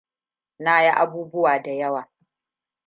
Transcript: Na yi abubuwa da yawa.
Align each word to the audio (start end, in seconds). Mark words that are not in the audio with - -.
Na 0.59 0.75
yi 0.83 0.89
abubuwa 1.01 1.59
da 1.61 1.71
yawa. 1.71 2.07